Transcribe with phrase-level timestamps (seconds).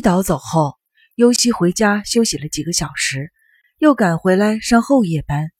[0.00, 0.76] 导走后，
[1.14, 3.32] 尤西回家休息了几个小时，
[3.78, 5.50] 又赶回来上后夜班。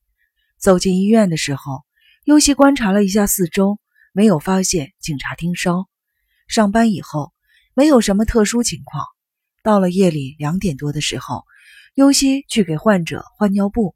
[0.59, 1.85] 走进医院的时候，
[2.25, 3.79] 尤西观察了一下四周，
[4.13, 5.89] 没有发现警察盯梢。
[6.49, 7.33] 上班以后，
[7.75, 9.05] 没有什么特殊情况。
[9.63, 11.45] 到了夜里两点多的时候，
[11.95, 13.95] 尤西去给患者换尿布，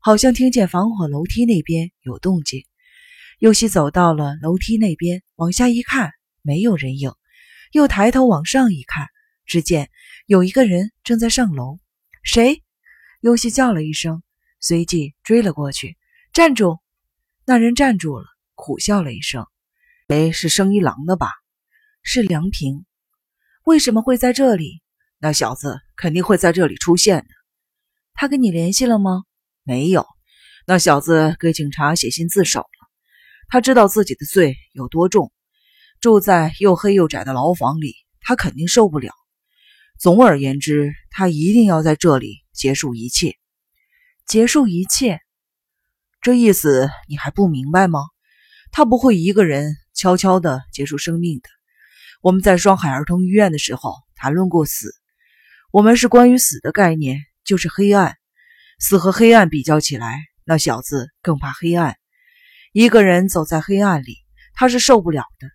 [0.00, 2.64] 好像听见防火楼梯那边有动静。
[3.38, 7.12] 尤西走到了楼梯那边，往下一看，没有人影，
[7.72, 9.06] 又抬头往上一看。
[9.46, 9.90] 只见
[10.26, 11.78] 有一个人正在上楼，
[12.22, 12.62] 谁？
[13.20, 14.22] 尤西叫了一声，
[14.60, 15.96] 随即追了过去。
[16.32, 16.78] 站住！
[17.46, 19.46] 那人站住了，苦笑了一声
[20.06, 21.30] ：“谁是生一郎的吧？
[22.02, 22.84] 是梁平。
[23.64, 24.82] 为什么会在这里？
[25.18, 27.28] 那小子肯定会在这里出现的。
[28.14, 29.24] 他跟你联系了吗？
[29.62, 30.06] 没有。
[30.66, 32.88] 那小子给警察写信自首了。
[33.48, 35.32] 他知道自己的罪有多重，
[36.00, 39.12] 住在又黑又窄的牢房里，他肯定受不了。”
[39.98, 43.36] 总而言之，他一定要在这里结束一切，
[44.26, 45.20] 结束一切。
[46.20, 48.00] 这意思你还不明白吗？
[48.72, 51.48] 他不会一个人悄悄地结束生命的。
[52.20, 54.94] 我们在双海儿童医院的时候谈论过死，
[55.72, 58.16] 我们是关于死的概念就是黑暗。
[58.78, 61.96] 死和黑暗比较起来，那小子更怕黑暗。
[62.72, 64.18] 一个人走在黑暗里，
[64.52, 65.48] 他是受不了的。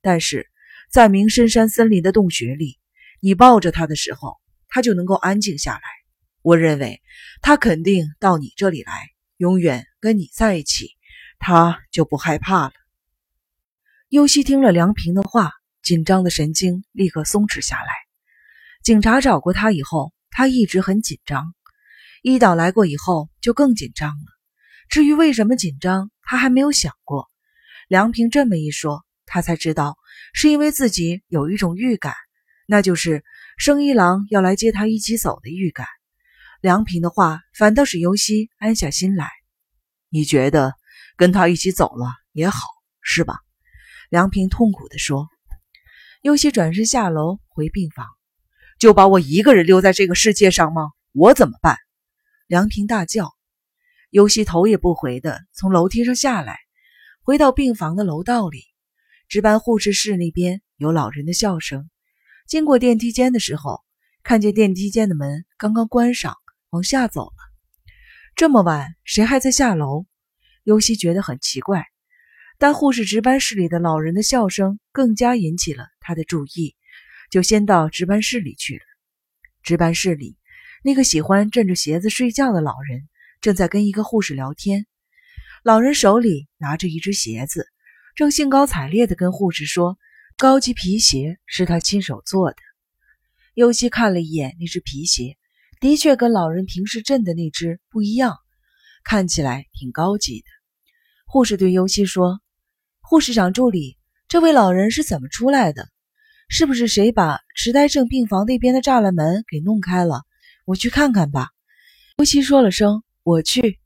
[0.00, 0.46] 但是
[0.88, 2.78] 在明深山森林的洞穴里。
[3.20, 4.38] 你抱着他的时候，
[4.68, 5.80] 他就能够安静下来。
[6.42, 7.02] 我认为
[7.42, 10.90] 他肯定到你这里来，永远跟你在一起，
[11.38, 12.72] 他就不害怕了。
[14.08, 15.52] 尤西听了梁平的话，
[15.82, 17.92] 紧张的神经立刻松弛下来。
[18.82, 21.54] 警察找过他以后，他一直很紧张。
[22.22, 24.26] 一导来过以后，就更紧张了。
[24.88, 27.28] 至于为什么紧张，他还没有想过。
[27.88, 29.98] 梁平这么一说，他才知道
[30.32, 32.14] 是因为自己有一种预感。
[32.70, 33.24] 那就是
[33.56, 35.86] 生一郎要来接他一起走的预感。
[36.60, 39.30] 梁平的话反倒使尤西安下心来。
[40.10, 40.74] 你觉得
[41.16, 42.60] 跟他一起走了也好，
[43.00, 43.38] 是吧？
[44.10, 45.28] 梁平痛苦地说。
[46.20, 48.06] 尤西转身下楼回病房，
[48.78, 50.90] 就把我一个人留在这个世界上吗？
[51.12, 51.78] 我怎么办？
[52.46, 53.34] 梁平大叫。
[54.10, 56.58] 尤西头也不回地从楼梯上下来，
[57.22, 58.62] 回到病房的楼道里。
[59.26, 61.88] 值班护士室那边有老人的笑声。
[62.48, 63.84] 经过电梯间的时候，
[64.22, 66.34] 看见电梯间的门刚刚关上，
[66.70, 67.36] 往下走了。
[68.36, 70.06] 这么晚，谁还在下楼？
[70.64, 71.84] 尤西觉得很奇怪。
[72.56, 76.74] 但护士值班室里的老人的笑声更加引起了他的注意，
[77.30, 78.80] 就先到值班室里去了。
[79.62, 80.38] 值班室里，
[80.82, 83.10] 那个喜欢枕着鞋子睡觉的老人
[83.42, 84.86] 正在跟一个护士聊天。
[85.62, 87.66] 老人手里拿着一只鞋子，
[88.14, 89.98] 正兴高采烈地跟护士说。
[90.40, 92.56] 高级皮鞋是他亲手做的。
[93.54, 95.36] 尤西看了一眼那只皮鞋，
[95.80, 98.36] 的确跟老人平时镇的那只不一样，
[99.02, 100.46] 看起来挺高级的。
[101.26, 102.40] 护士对尤西说
[103.02, 103.98] ：“护士长助理，
[104.28, 105.88] 这位老人是怎么出来的？
[106.48, 110.22] 是不是谁把痴呆症病房那边的栅栏门给弄开了？
[110.66, 111.48] 我去看看吧。”
[112.18, 113.80] 尤西说了声“我去”，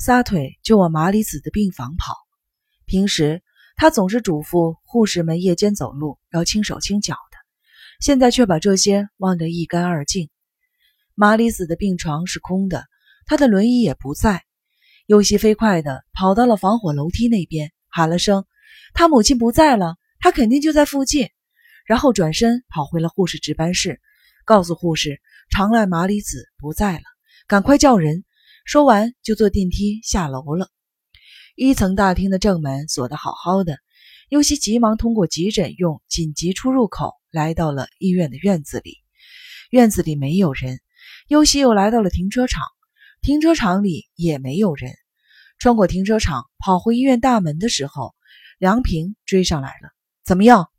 [0.00, 2.14] 撒腿就往麻里子的病房跑。
[2.86, 3.42] 平时。
[3.80, 7.38] 他总是嘱咐护士们夜间走路要轻手轻脚的，
[7.98, 10.28] 现在却把这些忘得一干二净。
[11.14, 12.84] 麻里子的病床是空的，
[13.24, 14.42] 他的轮椅也不在。
[15.06, 18.44] 尤西飞快地跑到了防火楼梯那边，喊了声
[18.92, 21.30] ：“他母亲不在了，他肯定就在附近。”
[21.88, 23.98] 然后转身跑回了护士值班室，
[24.44, 27.04] 告诉护士长濑麻里子不在了，
[27.46, 28.26] 赶快叫人。
[28.66, 30.68] 说完就坐电梯下楼了。
[31.62, 33.80] 一层大厅的正门锁得好好的，
[34.30, 38.96] 尤西急忙通过急诊用紧急出入口来到了医院的院子里。
[39.68, 40.80] 院子里没有人，
[41.28, 42.62] 尤西又来到了停车场，
[43.20, 44.94] 停车场里也没有人。
[45.58, 48.14] 穿过停车场跑回医院大门的时候，
[48.58, 49.90] 梁平追上来了。
[50.24, 50.70] 怎么样？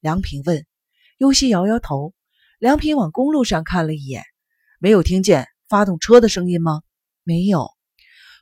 [0.00, 0.64] 梁平问。
[1.18, 2.14] 尤西摇摇头。
[2.58, 4.24] 梁平往公路上看了一眼，
[4.78, 6.80] 没有听见发动车的声音吗？
[7.24, 7.68] 没有。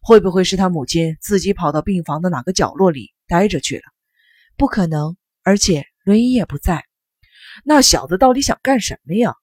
[0.02, 3.82] 会不会是他母亲自己跑到病房的哪个角落里待着去了？
[4.56, 6.84] 不可能，而且轮椅也不在。
[7.64, 9.34] 那小子到底想干什么呀？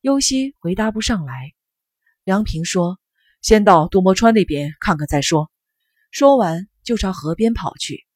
[0.00, 1.52] 尤西回答不上来。
[2.24, 2.98] 梁平说
[3.42, 5.50] ：“先到杜摩川那边看看再说。”
[6.10, 8.06] 说完就朝河边跑去。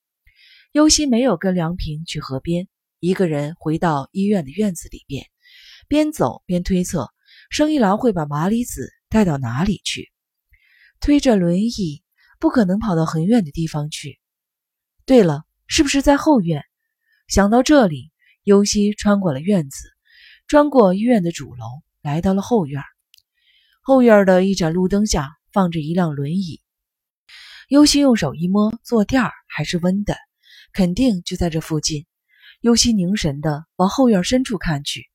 [0.72, 2.68] 尤西没有跟梁平去河边，
[3.00, 5.26] 一个人回到医院的院子里边，
[5.88, 7.10] 边走边推测
[7.50, 10.12] 生一郎会把麻里子带到哪里去。
[11.00, 12.02] 推着轮椅，
[12.38, 14.18] 不可能跑到很远的地方去。
[15.04, 16.64] 对了，是不是在后院？
[17.28, 18.10] 想到这里，
[18.42, 19.88] 尤西穿过了院子，
[20.46, 21.64] 穿过医院的主楼，
[22.02, 22.82] 来到了后院。
[23.82, 26.60] 后院的一盏路灯下放着一辆轮椅。
[27.68, 30.16] 尤西用手一摸，坐垫儿还是温的，
[30.72, 32.06] 肯定就在这附近。
[32.60, 35.06] 尤西凝神地往后院深处看去，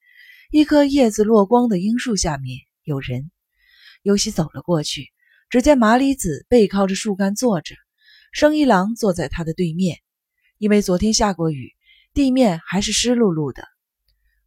[0.52, 3.32] 一棵叶子落光的樱树下面有人。
[4.04, 5.12] 尤西走了过去，
[5.52, 7.76] 只见麻里子背靠着树干坐着，
[8.32, 10.00] 生一郎坐在他的对面。
[10.58, 11.74] 因为昨天下过雨，
[12.14, 13.68] 地面还是湿漉漉的。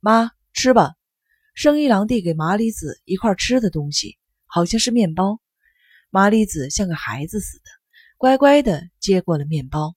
[0.01, 0.95] 妈，吃吧。
[1.55, 4.17] 生一郎递给麻里子一块吃的东西，
[4.47, 5.43] 好像是面包。
[6.09, 7.65] 麻里子像个孩子似的，
[8.17, 9.95] 乖乖地接过了面包。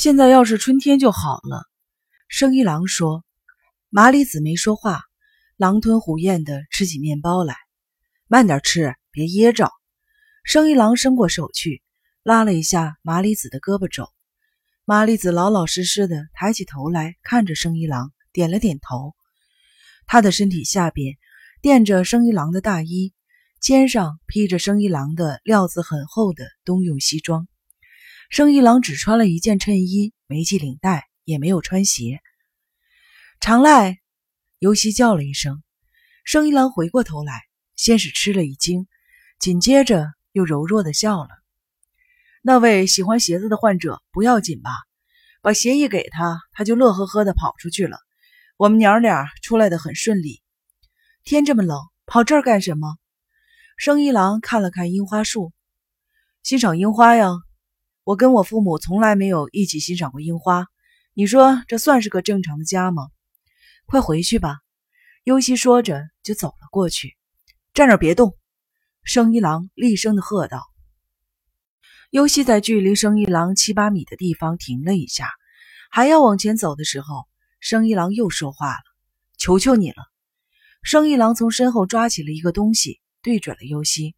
[0.00, 1.64] 现在要是春天就好了。
[2.28, 3.24] 生一郎说。
[3.90, 5.02] 麻里子没说话，
[5.56, 7.56] 狼吞虎咽地吃起面包来。
[8.28, 9.72] 慢点吃，别噎着。
[10.44, 11.82] 生一郎伸过手去，
[12.22, 14.12] 拉了一下麻里子的胳膊肘。
[14.84, 19.14] 麻里子老老实实的抬起头来看着生一郎，点了点头。
[20.06, 21.16] 他的身体下边
[21.62, 23.14] 垫着生一郎的大衣，
[23.58, 27.48] 肩上披着生一郎的料子很厚的冬用西装。
[28.28, 32.20] 生一郎只穿了一件衬衣，没系领带，也没有穿鞋。
[33.40, 33.98] 常赖，
[34.58, 35.62] 尤西叫了一声。
[36.22, 37.32] 生一郎回过头来，
[37.76, 38.86] 先是吃了一惊，
[39.38, 41.28] 紧接着又柔弱的笑了。
[42.42, 44.70] 那位喜欢鞋子的患者不要紧吧？
[45.40, 47.98] 把鞋一给他，他就乐呵呵的跑出去了。
[48.56, 50.42] 我们娘俩出来的很顺利。
[51.22, 52.96] 天这么冷，跑这儿干什么？
[53.76, 55.52] 生一郎看了看樱花树，
[56.42, 57.30] 欣赏樱花呀。
[58.02, 60.66] 我跟我父母从来没有一起欣赏过樱花。
[61.14, 63.08] 你说这算是个正常的家吗？
[63.86, 64.58] 快回去吧。
[65.22, 67.16] 优希说着就走了过去。
[67.72, 68.36] 站那别动！
[69.04, 70.62] 生一郎厉声的喝道。
[72.10, 75.30] 优希在距离生一郎七八米的地方停了一下，
[75.90, 77.26] 还要往前走的时候。
[77.60, 78.82] 生一郎又说话了
[79.38, 79.96] ：“求求你了！”
[80.82, 84.14] 生一郎从身后抓起了一个东西，对准了尤西。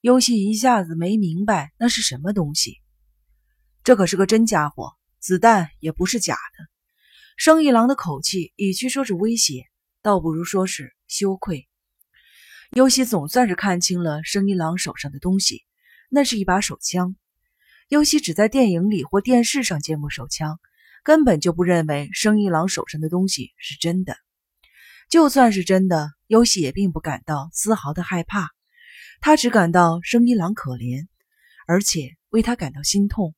[0.00, 2.80] 尤西一下子没明白那是什么东西。
[3.84, 6.66] 这可是个真家伙，子弹也不是假的。
[7.36, 9.66] 生一郎的口气，与其说是威胁，
[10.02, 11.67] 倒不如说是羞愧。
[12.70, 15.64] 尤西总算是看清了生一郎手上的东西，
[16.10, 17.16] 那是一把手枪。
[17.88, 20.58] 尤西只在电影里或电视上见过手枪。
[21.04, 24.18] 根本就不认为生一郎手上的东西是真的，
[25.08, 28.50] 就算是真的，优喜也并不感到丝毫的害怕，
[29.22, 31.06] 他只感到生一郎可怜，
[31.66, 33.34] 而且为他感到心痛。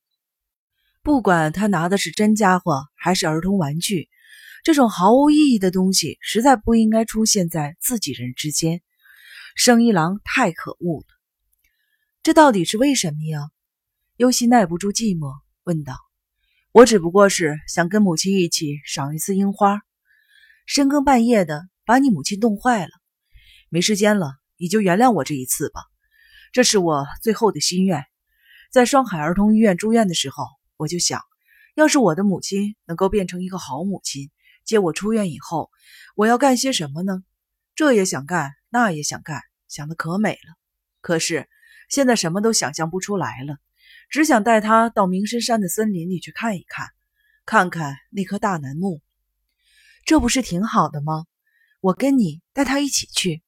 [1.01, 4.09] 不管他拿的是真家伙还是儿童玩具，
[4.65, 8.81] 这种毫无意义的东西实在不应该出现在自己人之间。
[9.63, 11.05] 生一郎太可恶了，
[12.23, 13.51] 这到底是为什么呀？
[14.17, 15.97] 优喜耐不住寂寞，问道。
[16.71, 19.83] 我只不过是想跟母亲一起赏一次樱花，
[20.65, 22.91] 深更半夜的把你母亲冻坏了，
[23.69, 25.81] 没时间了，你就原谅我这一次吧。
[26.51, 28.03] 这是我最后的心愿。
[28.71, 31.21] 在双海儿童医院住院的时候，我就想，
[31.75, 34.31] 要是我的母亲能够变成一个好母亲，
[34.65, 35.69] 接我出院以后，
[36.15, 37.23] 我要干些什么呢？
[37.75, 39.39] 这也想干，那也想干，
[39.71, 40.55] 想的可美了。
[41.01, 41.49] 可是
[41.89, 43.57] 现在什么都想象不出来了。
[44.09, 46.89] 只想带他到明深山的森林里去看一看，
[47.45, 49.01] 看看那棵大楠木，
[50.05, 51.25] 这不是挺好的吗？
[51.79, 53.41] 我跟你带他一起去，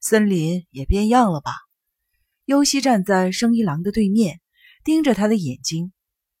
[0.00, 1.52] 森林也变样了吧？
[2.44, 4.40] 优希站在生一郎的对面，
[4.84, 5.92] 盯着他的眼睛。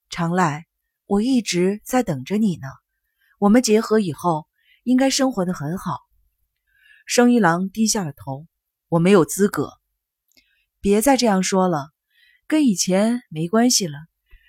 [0.08, 0.64] 长濑，
[1.06, 2.68] 我一直在等着你呢。
[3.38, 4.46] 我们结合以后，
[4.84, 5.98] 应该生活的很好。
[7.04, 8.46] 生一郎低下了头，
[8.90, 9.72] 我没有资格。
[10.82, 11.88] 别再这样说了。
[12.46, 13.96] 跟以前没关系了，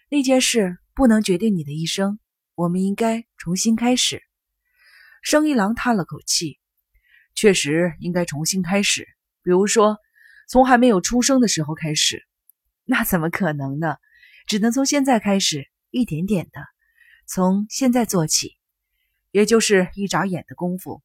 [0.10, 2.19] 那件事不能决定你的一生。
[2.55, 4.24] 我们应该重新开始。
[5.21, 6.60] 生一郎叹了口气，
[7.36, 9.07] 确实应该重新开始。
[9.43, 10.00] 比如说，
[10.50, 12.25] 从还没有出生的时候开始。
[12.83, 13.98] 那怎么可能呢？
[14.48, 16.62] 只能从现在开始，一点点的，
[17.27, 18.57] 从现在做起，
[19.29, 21.03] 也就是一眨眼的功夫。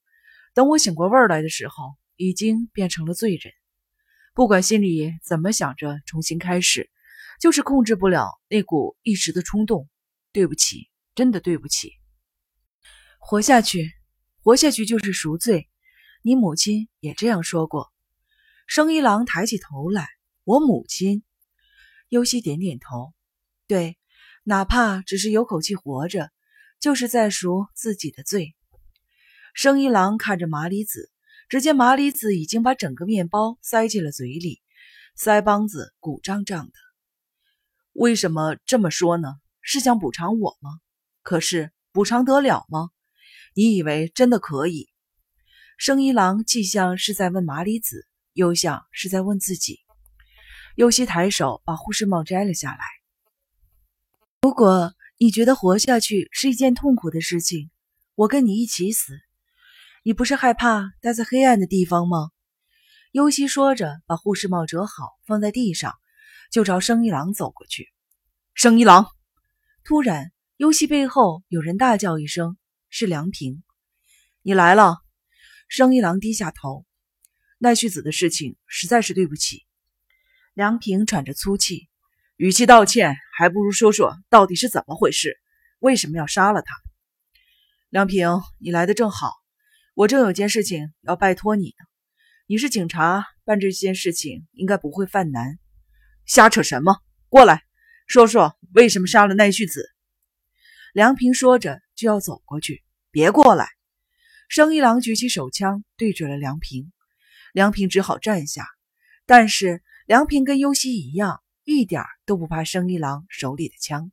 [0.55, 3.53] 等我醒过味儿来的时候，已经变成了罪人。
[4.35, 6.91] 不管心里怎么想着重新开始，
[7.41, 9.89] 就是控制不了那股一时的冲动。
[10.33, 11.93] 对不起，真的对不起。
[13.19, 13.91] 活下去，
[14.43, 15.71] 活下去就是赎罪。
[16.21, 17.91] 你母亲也这样说过。
[18.67, 20.07] 生一郎抬起头来，
[20.45, 21.23] 我母亲。
[22.11, 23.15] 优希点点头。
[23.67, 23.97] 对，
[24.45, 26.31] 哪怕只是有口气活着，
[26.81, 28.55] 就是在赎自己的罪。
[29.55, 31.11] 生一郎看着麻里子。
[31.49, 34.61] 只见麻里子已经把整个面包塞进了嘴里，
[35.17, 36.73] 腮帮子鼓胀胀的。
[37.93, 39.37] 为什么这么说呢？
[39.61, 40.71] 是想补偿我吗？
[41.23, 42.91] 可是补偿得了吗？
[43.55, 44.89] 你以为真的可以？
[45.79, 49.81] 生一郎既像是在问麻里子，又像是在问自己。
[50.75, 52.85] 尤西抬手把护士帽摘了下来。
[54.43, 57.71] 如果你觉得活下去是一件痛苦的事情，
[58.15, 59.19] 我跟你一起死。
[60.07, 62.31] 你不是害怕待在黑暗的地方吗？
[63.11, 65.95] 尤西说着，把护士帽折好放在地上，
[66.53, 67.89] 就朝生一郎走过去。
[68.55, 69.09] 生一郎，
[69.83, 72.57] 突然，尤西背后有人大叫一声
[72.89, 73.65] ：“是梁平！”
[74.43, 74.99] 你来了。
[75.67, 76.87] 生一郎低下头。
[77.59, 79.67] 奈绪子的事情实在是对不起。
[80.55, 81.89] 梁平喘着粗气。
[82.37, 85.37] 与其道歉，还不如说说到底是怎么回事，
[85.81, 86.77] 为什么要杀了他？
[87.89, 89.33] 梁平，你来的正好，
[89.97, 91.87] 我正有件事情要拜托你呢。
[92.47, 95.59] 你是警察，办这件事情应该不会犯难。
[96.27, 96.99] 瞎扯什么？
[97.31, 97.63] 过来，
[98.07, 99.89] 说说为什么杀了奈绪子。
[100.93, 103.71] 梁平说着就要走过去，别过来！
[104.51, 106.93] 生一郎举起手枪对准了梁平，
[107.55, 108.67] 梁平只好站下。
[109.25, 111.43] 但是梁平跟优希一样。
[111.65, 114.13] 一点都不怕生一郎手里的枪。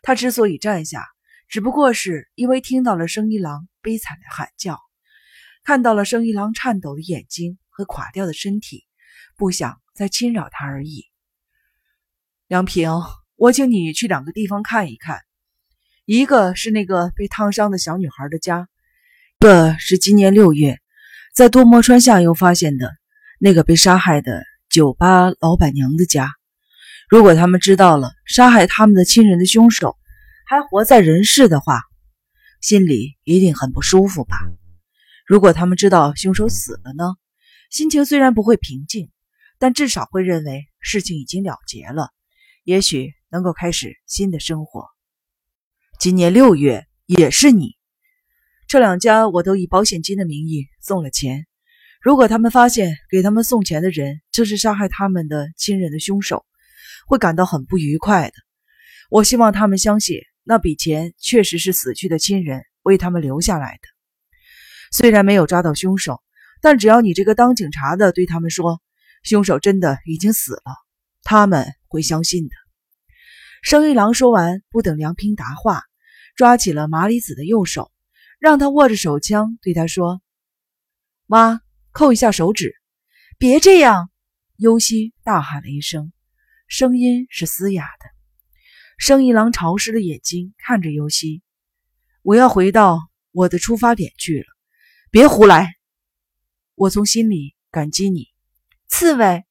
[0.00, 1.06] 他之所以站下，
[1.48, 4.80] 只不过是因为听到了生一郎悲惨的喊叫，
[5.64, 8.84] 看到了生一郎颤抖的眼睛和垮掉的身体，
[9.36, 11.04] 不想再侵扰他而已。
[12.48, 12.90] 梁平，
[13.36, 15.20] 我请你去两个地方看一看，
[16.04, 18.68] 一个是那个被烫伤的小女孩的家，
[19.38, 20.80] 一个是今年六月
[21.32, 22.90] 在多摩川下游发现的
[23.38, 26.32] 那个被杀害的酒吧老板娘的家。
[27.08, 29.96] 如果他们知道了杀害他们的亲人的凶手
[30.46, 31.80] 还活在人世的话，
[32.60, 34.36] 心里一定很不舒服吧？
[35.26, 37.04] 如果他们知道凶手死了呢？
[37.70, 39.10] 心情虽然不会平静，
[39.58, 42.10] 但至少会认为事情已经了结了，
[42.64, 44.86] 也许能够开始新的生活。
[45.98, 47.76] 今年六月也是你，
[48.66, 51.46] 这两家我都以保险金的名义送了钱。
[52.00, 56.44] 如果他们发现给他们送钱的人就是杀害他们的亲人的凶手，
[57.06, 58.34] 会感到很不愉快的。
[59.08, 64.01] 我希望他们相信那笔钱确实是死去的亲人为他们留下来的。
[64.92, 66.22] 虽然没有抓到凶手，
[66.60, 68.80] 但只要你这个当警察的对他们说，
[69.22, 70.76] 凶手真的已经死了，
[71.22, 72.54] 他们会相信的。
[73.62, 75.82] 生一郎说完，不等梁平答话，
[76.36, 77.90] 抓起了麻里子的右手，
[78.38, 80.20] 让他握着手枪，对他说
[81.26, 81.60] ：“妈，
[81.92, 82.74] 扣一下手指。”
[83.38, 84.10] 别这样！
[84.56, 86.12] 优希大喊了一声。
[86.68, 88.06] 声音是嘶哑的。
[88.98, 91.42] 生一郎潮湿的眼睛看着尤西
[92.22, 93.00] ：“我要回到
[93.32, 94.46] 我的出发点去了，
[95.12, 95.74] 别胡来。
[96.74, 98.28] 我从心里感激你，
[98.88, 99.44] 刺猬。”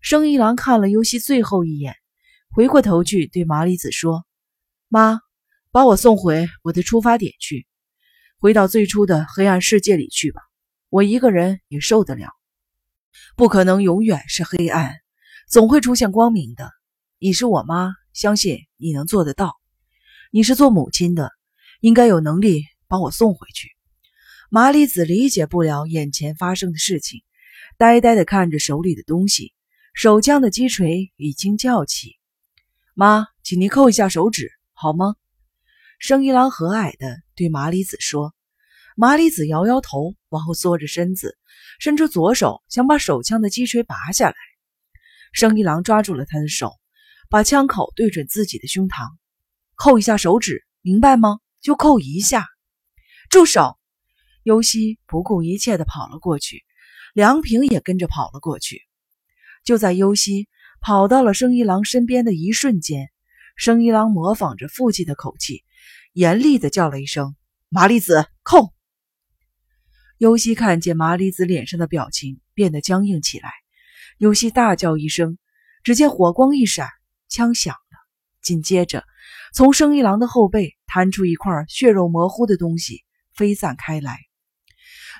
[0.00, 1.94] 生一郎看了尤西最后一眼，
[2.50, 4.24] 回过头去对麻里子说
[4.88, 5.20] ：“妈，
[5.70, 7.66] 把我送回我的出发点去，
[8.38, 10.40] 回到最初的黑暗世界里去吧。
[10.88, 12.30] 我一个人也受得了，
[13.36, 14.94] 不可能永远是黑暗。”
[15.46, 16.72] 总会出现光明的。
[17.18, 19.60] 你是我妈，相信你能做得到。
[20.30, 21.32] 你是做母亲的，
[21.80, 23.68] 应该有能力把我送回去。
[24.52, 27.22] 麻里子理解不了眼前发生的事情，
[27.78, 29.54] 呆呆地看着手里的东西。
[29.94, 32.16] 手枪的击锤已经叫起。
[32.94, 35.14] 妈，请您扣一下手指，好吗？
[36.00, 38.34] 生一郎和蔼地对麻里子说。
[38.96, 41.38] 麻里子摇摇头，往后缩着身子，
[41.78, 44.34] 伸出左手想把手枪的击锤拔下来。
[45.32, 46.72] 生一郎抓住了他的手，
[47.28, 49.10] 把枪口对准自己的胸膛，
[49.76, 51.38] 扣一下手指，明白吗？
[51.60, 52.48] 就扣一下。
[53.30, 53.76] 住手！
[54.42, 56.64] 尤西不顾一切地跑了过去，
[57.12, 58.82] 梁平也跟着跑了过去。
[59.64, 60.48] 就在尤西
[60.80, 63.10] 跑到了生一郎身边的一瞬间，
[63.56, 65.64] 生一郎模仿着父亲的口气，
[66.14, 67.36] 严厉地叫了一声
[67.68, 68.72] ：“麻里子，扣！”
[70.16, 73.50] 尤西看见麻里子脸上的表情变得僵硬起来。
[74.16, 75.38] 尤西大叫一声，
[75.82, 76.88] 只见火光一闪，
[77.28, 77.98] 枪响了。
[78.42, 79.04] 紧接着，
[79.52, 83.04] 从生一郎的后背弹出一块血肉模糊的东西，
[83.34, 84.29] 飞散开来。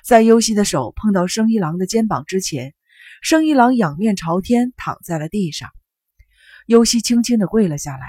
[0.03, 2.73] 在优西的手碰到生一郎的肩膀之前，
[3.21, 5.69] 生一郎仰面朝天躺在了地上。
[6.67, 8.07] 优西轻轻地跪了下来，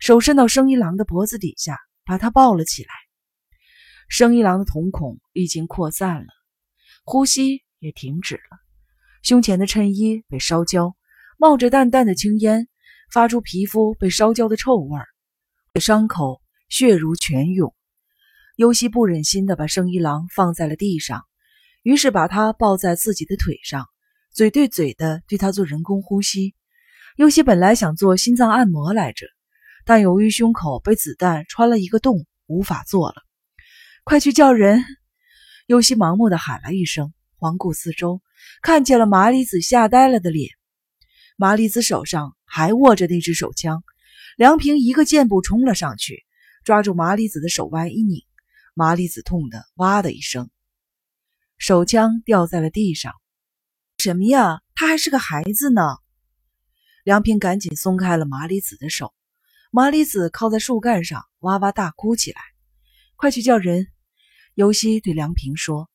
[0.00, 2.90] 手伸到生一郎的脖子底下，把他抱了起来。
[4.08, 6.26] 生一郎的瞳孔已经扩散了，
[7.04, 8.58] 呼吸也停止了。
[9.22, 10.94] 胸前的衬衣被烧焦，
[11.38, 12.68] 冒着淡淡的青烟，
[13.10, 15.06] 发出皮肤被烧焦的臭味儿。
[15.80, 17.74] 伤口血如泉涌。
[18.56, 21.24] 尤西不忍心地把生一郎放在了地上，
[21.82, 23.86] 于是把他抱在自己的腿上，
[24.32, 26.54] 嘴对嘴的对他做人工呼吸。
[27.16, 29.26] 尤西本来想做心脏按摩来着，
[29.84, 33.16] 但由于胸口被子弹穿了一个洞，无法做了。
[34.04, 34.84] 快去叫人！
[35.66, 38.22] 尤西盲目的喊了一声，环顾四周，
[38.62, 40.50] 看见了麻里子吓呆了的脸。
[41.36, 43.82] 麻里子手上还握着那只手枪，
[44.36, 46.24] 梁平一个箭步冲了上去，
[46.64, 48.22] 抓住麻里子的手腕一拧，
[48.74, 50.48] 麻里子痛得哇的一声，
[51.58, 53.12] 手枪掉在了地上。
[53.98, 54.60] 什么呀？
[54.74, 55.98] 他还是个孩子呢！
[57.04, 59.12] 梁平赶紧松开了麻里子的手，
[59.70, 62.40] 麻里子靠在树干上哇哇大哭起来。
[63.16, 63.86] 快去叫人！
[64.54, 65.88] 尤西对梁平说。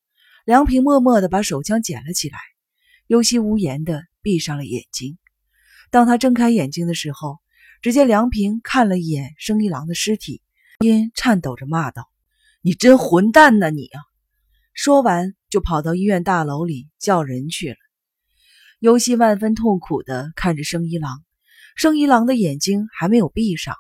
[0.45, 2.37] 梁平默默地把手枪捡了起来。
[3.07, 5.17] 尤西无言地闭上了眼睛。
[5.89, 7.39] 当他睁开眼睛的时候，
[7.81, 10.41] 只见梁平看了一眼生一郎的尸体，
[10.79, 12.09] 音颤抖着骂道
[12.61, 14.01] ：“你真混蛋呐你啊！”
[14.73, 17.77] 说完就跑到医院大楼里叫人去了。
[18.79, 21.23] 尤西万分痛苦地看着生一郎，
[21.75, 23.75] 生一郎的眼睛还没有闭上。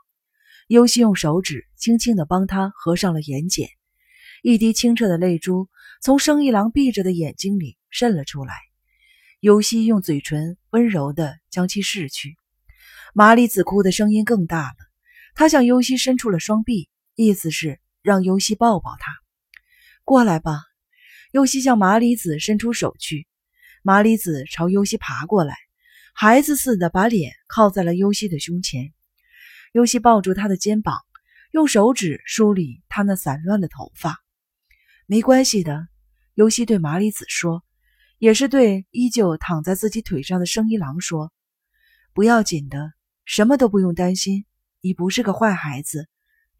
[0.67, 3.67] 尤西用手指轻轻地帮他合上了眼睑，
[4.41, 5.69] 一滴清澈的泪珠
[6.01, 8.53] 从生一郎闭着的眼睛里渗了出来。
[9.39, 12.35] 尤西用嘴唇温柔地将其拭去。
[13.13, 14.75] 麻里子哭的声音更大了，
[15.35, 19.13] 他向尤西伸出了双臂，意思是让尤西抱抱他。
[20.03, 20.63] 过来吧，
[21.31, 23.27] 尤西向麻里子伸出手去。
[23.83, 25.55] 麻里子朝尤西爬过来，
[26.13, 28.93] 孩子似的把脸靠在了尤西的胸前。
[29.73, 30.97] 尤西抱住他的肩膀，
[31.51, 34.23] 用手指梳理他那散乱的头发。
[35.05, 35.87] 没关系的，
[36.33, 37.63] 尤西对麻里子说，
[38.17, 41.31] 也是对依旧躺在自己腿上的生一郎说
[42.13, 42.93] ：“不要紧的，
[43.23, 44.45] 什么都不用担心。
[44.81, 46.09] 你不是个坏孩子，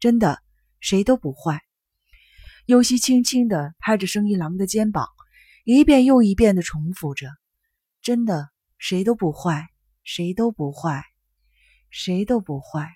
[0.00, 0.40] 真的，
[0.80, 1.60] 谁都不坏。”
[2.68, 5.08] 尤西轻轻地拍着生一郎的肩膀，
[5.64, 7.30] 一遍又一遍地重复着
[8.02, 9.68] ：“真的，谁都不坏，
[10.04, 11.02] 谁都不坏，
[11.88, 12.90] 谁都不坏。”